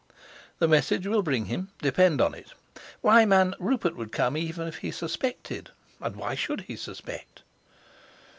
[0.57, 2.53] The message will bring him, depend on it.
[3.01, 5.69] Why, man, Rupert would come even if he suspected;
[6.01, 7.43] and why should he suspect?"